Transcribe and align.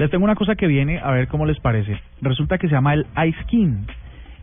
Les 0.00 0.10
tengo 0.10 0.24
una 0.24 0.34
cosa 0.34 0.54
que 0.56 0.66
viene 0.66 0.98
a 0.98 1.10
ver 1.10 1.28
cómo 1.28 1.44
les 1.44 1.60
parece. 1.60 2.00
Resulta 2.22 2.56
que 2.56 2.68
se 2.68 2.74
llama 2.74 2.94
el 2.94 3.06
Ice 3.28 3.38
Skin. 3.42 3.86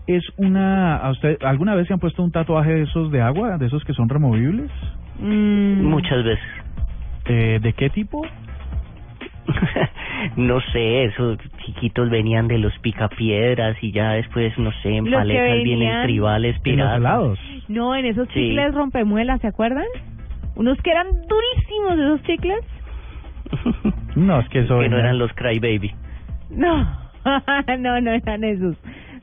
Es 0.06 0.24
una. 0.38 0.98
¿a 0.98 1.10
usted, 1.10 1.38
¿Alguna 1.44 1.74
vez 1.74 1.88
se 1.88 1.94
han 1.94 2.00
puesto 2.00 2.22
un 2.24 2.32
tatuaje 2.32 2.72
de 2.74 2.84
esos 2.84 3.12
de 3.12 3.22
agua, 3.22 3.58
de 3.58 3.66
esos 3.66 3.84
que 3.84 3.94
son 3.94 4.08
removibles? 4.08 4.70
Muchas 5.20 6.24
veces. 6.24 6.46
Eh, 7.26 7.60
¿De 7.62 7.74
qué 7.74 7.90
tipo? 7.90 8.22
no 10.38 10.60
sé, 10.72 11.06
esos 11.06 11.38
chiquitos 11.66 12.10
venían 12.10 12.48
de 12.48 12.58
los 12.60 12.78
picapiedras 12.80 13.78
y 13.82 13.92
ya 13.92 14.12
después, 14.12 14.58
no 14.60 14.72
sé, 14.84 14.96
en 14.98 15.06
Los 15.10 15.22
paletas 15.22 15.64
vienen 15.64 16.04
tribales 16.04 16.52
En 16.52 16.54
los 16.56 16.62
piratas. 16.64 16.98
helados. 16.98 17.40
No, 17.68 17.96
en 17.96 18.06
esos 18.06 18.28
Sí. 18.30 18.34
chicles 18.50 18.74
rompemuelas, 18.76 19.42
¿se 19.42 19.48
acuerdan? 19.48 19.86
Unos 20.56 20.78
que 20.82 20.92
eran 20.92 21.08
durísimos 21.28 21.94
esos 22.00 22.22
chicles. 22.24 22.60
No, 24.16 24.40
es 24.40 24.50
que 24.50 24.60
eso. 24.62 24.80
que 24.80 24.90
no 24.90 24.98
eran 24.98 25.20
los 25.20 25.32
Crybaby. 25.34 25.94
No, 26.50 26.84
no, 27.80 28.02
no 28.02 28.12
eran 28.12 28.44
esos. 28.44 28.76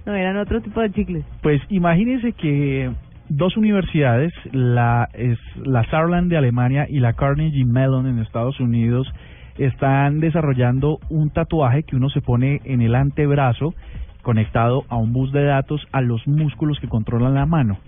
No, 0.06 0.14
eran 0.14 0.36
otro 0.36 0.60
tipo 0.60 0.80
de 0.80 0.92
chicles. 0.92 1.24
Pues 1.42 1.60
imagínense 1.68 2.32
que 2.32 2.90
dos 3.28 3.56
universidades, 3.56 4.32
la 4.52 5.08
es 5.14 5.38
la 5.56 5.84
Saarland 5.90 6.30
de 6.30 6.36
Alemania 6.36 6.86
y 6.88 7.00
la 7.00 7.14
Carnegie 7.14 7.64
Mellon 7.64 8.06
en 8.06 8.18
Estados 8.18 8.60
Unidos, 8.60 9.12
están 9.58 10.20
desarrollando 10.20 10.98
un 11.10 11.30
tatuaje 11.30 11.84
que 11.84 11.96
uno 11.96 12.10
se 12.10 12.20
pone 12.20 12.60
en 12.64 12.82
el 12.82 12.94
antebrazo 12.94 13.74
conectado 14.22 14.84
a 14.88 14.96
un 14.96 15.12
bus 15.12 15.32
de 15.32 15.44
datos 15.44 15.86
a 15.92 16.00
los 16.00 16.26
músculos 16.26 16.78
que 16.80 16.88
controlan 16.88 17.34
la 17.34 17.46
mano. 17.46 17.78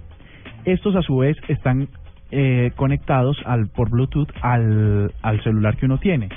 Estos 0.64 0.96
a 0.96 1.02
su 1.02 1.18
vez 1.18 1.36
están 1.48 1.88
eh, 2.30 2.72
conectados 2.76 3.36
al 3.44 3.68
por 3.68 3.90
Bluetooth 3.90 4.28
al, 4.42 5.12
al 5.22 5.42
celular 5.42 5.76
que 5.76 5.86
uno 5.86 5.98
tiene. 5.98 6.28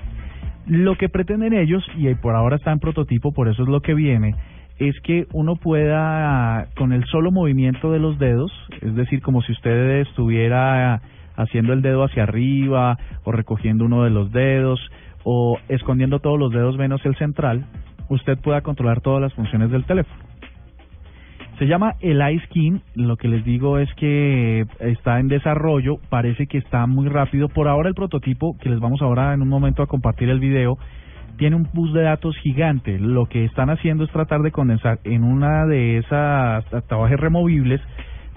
Lo 0.67 0.95
que 0.97 1.09
pretenden 1.09 1.53
ellos, 1.53 1.83
y 1.97 2.13
por 2.15 2.35
ahora 2.35 2.57
está 2.57 2.71
en 2.71 2.79
prototipo, 2.79 3.31
por 3.31 3.47
eso 3.47 3.63
es 3.63 3.69
lo 3.69 3.81
que 3.81 3.95
viene, 3.95 4.35
es 4.77 4.99
que 5.01 5.27
uno 5.33 5.55
pueda, 5.55 6.67
con 6.77 6.93
el 6.93 7.05
solo 7.05 7.31
movimiento 7.31 7.91
de 7.91 7.99
los 7.99 8.17
dedos, 8.17 8.51
es 8.81 8.95
decir, 8.95 9.21
como 9.21 9.41
si 9.41 9.51
usted 9.51 10.01
estuviera 10.01 11.01
haciendo 11.35 11.73
el 11.73 11.81
dedo 11.81 12.03
hacia 12.03 12.23
arriba 12.23 12.97
o 13.23 13.31
recogiendo 13.31 13.85
uno 13.85 14.03
de 14.03 14.09
los 14.09 14.31
dedos 14.31 14.79
o 15.23 15.57
escondiendo 15.69 16.19
todos 16.19 16.39
los 16.39 16.51
dedos 16.51 16.77
menos 16.77 17.05
el 17.05 17.15
central, 17.15 17.65
usted 18.09 18.37
pueda 18.37 18.61
controlar 18.61 19.01
todas 19.01 19.21
las 19.21 19.33
funciones 19.33 19.71
del 19.71 19.85
teléfono. 19.85 20.28
Se 21.59 21.67
llama 21.67 21.95
el 21.99 22.21
iSkin, 22.21 22.81
lo 22.95 23.17
que 23.17 23.27
les 23.27 23.43
digo 23.43 23.79
es 23.79 23.93
que 23.95 24.65
está 24.79 25.19
en 25.19 25.27
desarrollo, 25.27 25.97
parece 26.09 26.47
que 26.47 26.57
está 26.57 26.88
muy 26.88 27.09
rápido. 27.09 27.49
Por 27.49 27.67
ahora 27.67 27.89
el 27.89 27.95
prototipo, 27.95 28.57
que 28.59 28.69
les 28.69 28.79
vamos 28.79 29.01
ahora 29.01 29.33
en 29.33 29.41
un 29.41 29.49
momento 29.49 29.83
a 29.83 29.88
compartir 29.88 30.29
el 30.29 30.39
video, 30.39 30.77
tiene 31.38 31.57
un 31.57 31.67
bus 31.73 31.93
de 31.93 32.03
datos 32.03 32.38
gigante. 32.38 32.97
Lo 32.97 33.25
que 33.25 33.43
están 33.43 33.69
haciendo 33.69 34.05
es 34.05 34.11
tratar 34.11 34.41
de 34.41 34.51
condensar 34.51 34.99
en 35.03 35.25
una 35.25 35.66
de 35.66 35.97
esas 35.97 36.63
tatuajes 36.69 37.19
removibles 37.19 37.81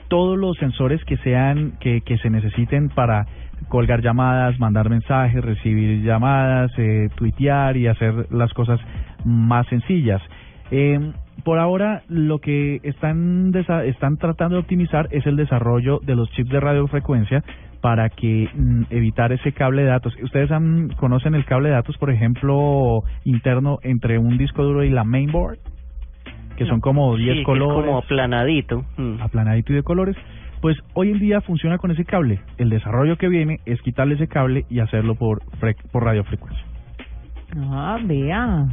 todos 0.08 0.36
los 0.36 0.56
sensores 0.58 1.02
que 1.04 1.16
sean 1.18 1.74
que, 1.78 2.00
que 2.00 2.18
se 2.18 2.28
necesiten 2.28 2.88
para 2.88 3.26
colgar 3.68 4.02
llamadas, 4.02 4.58
mandar 4.58 4.90
mensajes, 4.90 5.44
recibir 5.44 6.02
llamadas, 6.02 6.72
eh, 6.76 7.08
tuitear 7.14 7.76
y 7.76 7.86
hacer 7.86 8.32
las 8.32 8.52
cosas 8.52 8.80
más 9.24 9.64
sencillas. 9.68 10.20
Eh, 10.72 10.98
por 11.44 11.58
ahora 11.58 12.02
lo 12.08 12.38
que 12.38 12.80
están 12.82 13.52
desa- 13.52 13.84
están 13.84 14.16
tratando 14.16 14.56
de 14.56 14.60
optimizar 14.62 15.08
es 15.10 15.26
el 15.26 15.36
desarrollo 15.36 15.98
de 16.02 16.14
los 16.16 16.30
chips 16.30 16.50
de 16.50 16.60
radiofrecuencia 16.60 17.42
para 17.80 18.08
que 18.10 18.48
mm, 18.54 18.82
evitar 18.90 19.32
ese 19.32 19.52
cable 19.52 19.82
de 19.82 19.88
datos. 19.88 20.14
Ustedes 20.22 20.50
han, 20.52 20.90
conocen 20.90 21.34
el 21.34 21.44
cable 21.44 21.68
de 21.70 21.74
datos, 21.74 21.98
por 21.98 22.10
ejemplo, 22.10 23.02
interno 23.24 23.78
entre 23.82 24.18
un 24.18 24.38
disco 24.38 24.62
duro 24.62 24.84
y 24.84 24.90
la 24.90 25.02
mainboard, 25.04 25.58
que 26.56 26.64
son 26.66 26.80
como 26.80 27.16
10 27.16 27.32
Sí, 27.32 27.38
que 27.40 27.44
colores 27.44 27.78
Es 27.80 27.86
como 27.86 27.98
aplanadito. 27.98 28.84
Mm. 28.96 29.20
aplanadito 29.20 29.72
y 29.72 29.76
de 29.76 29.82
colores, 29.82 30.16
pues 30.60 30.76
hoy 30.94 31.10
en 31.10 31.18
día 31.18 31.40
funciona 31.40 31.78
con 31.78 31.90
ese 31.90 32.04
cable. 32.04 32.38
El 32.56 32.70
desarrollo 32.70 33.16
que 33.16 33.26
viene 33.28 33.58
es 33.66 33.82
quitarle 33.82 34.14
ese 34.14 34.28
cable 34.28 34.64
y 34.70 34.78
hacerlo 34.78 35.16
por, 35.16 35.42
fre- 35.60 35.74
por 35.90 36.04
radiofrecuencia. 36.04 36.64
Ah, 37.56 37.98
vea. 38.04 38.64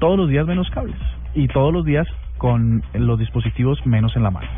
Todos 0.00 0.18
los 0.18 0.28
días 0.28 0.46
menos 0.46 0.68
cables 0.70 0.96
y 1.34 1.48
todos 1.48 1.72
los 1.72 1.84
días 1.84 2.06
con 2.38 2.82
los 2.94 3.18
dispositivos 3.18 3.84
menos 3.86 4.14
en 4.16 4.22
la 4.22 4.30
mano. 4.30 4.48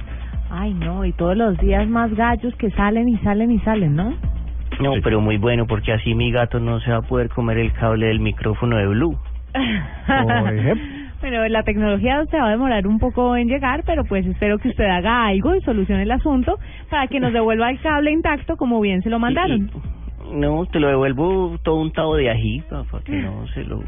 Ay, 0.50 0.72
no, 0.74 1.04
y 1.04 1.12
todos 1.12 1.36
los 1.36 1.58
días 1.58 1.88
más 1.88 2.14
gallos 2.14 2.54
que 2.56 2.70
salen 2.70 3.08
y 3.08 3.16
salen 3.18 3.50
y 3.50 3.58
salen, 3.60 3.96
¿no? 3.96 4.14
No, 4.80 4.94
Sí. 4.94 5.00
pero 5.04 5.20
muy 5.20 5.36
bueno 5.36 5.66
porque 5.66 5.92
así 5.92 6.14
mi 6.14 6.30
gato 6.32 6.58
no 6.60 6.80
se 6.80 6.90
va 6.90 6.98
a 6.98 7.02
poder 7.02 7.28
comer 7.28 7.58
el 7.58 7.72
cable 7.72 8.06
del 8.06 8.20
micrófono 8.20 8.76
de 8.76 8.86
Blue. 8.88 9.16
Por 9.52 9.54
ejemplo. 10.54 10.86
Bueno, 11.20 11.46
la 11.48 11.62
tecnología 11.62 12.22
se 12.30 12.38
va 12.38 12.48
a 12.48 12.50
demorar 12.50 12.86
un 12.86 12.98
poco 12.98 13.34
en 13.36 13.48
llegar, 13.48 13.82
pero 13.86 14.04
pues 14.04 14.26
espero 14.26 14.58
que 14.58 14.68
usted 14.68 14.84
haga 14.84 15.26
algo 15.26 15.54
y 15.56 15.60
solucione 15.62 16.02
el 16.02 16.10
asunto 16.10 16.58
para 16.90 17.06
que 17.06 17.18
nos 17.20 17.32
devuelva 17.32 17.70
el 17.70 17.80
cable 17.80 18.10
intacto 18.12 18.56
como 18.56 18.80
bien 18.80 19.02
se 19.02 19.10
lo 19.10 19.18
mandaron. 19.18 19.70
Y- 19.72 20.34
y- 20.34 20.40
no, 20.40 20.66
te 20.66 20.80
lo 20.80 20.88
devuelvo 20.88 21.56
todo 21.62 21.76
untado 21.80 22.16
de 22.16 22.30
ají 22.30 22.62
para 22.68 22.84
que 23.04 23.12
no 23.12 23.46
se 23.48 23.62
lo... 23.64 23.80